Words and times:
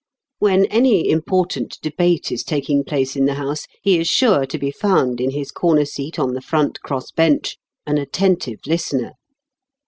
When 0.39 0.65
any 0.65 1.07
important 1.07 1.77
debate 1.83 2.31
is 2.31 2.43
taking 2.43 2.83
place 2.83 3.15
in 3.15 3.25
the 3.25 3.35
House, 3.35 3.67
he 3.83 3.99
is 3.99 4.07
sure 4.07 4.47
to 4.47 4.57
be 4.57 4.71
found 4.71 5.21
in 5.21 5.29
his 5.29 5.51
corner 5.51 5.85
seat 5.85 6.17
on 6.17 6.33
the 6.33 6.41
front 6.41 6.81
Cross 6.81 7.11
Bench, 7.11 7.59
an 7.85 7.99
attentive 7.99 8.61
listener. 8.65 9.13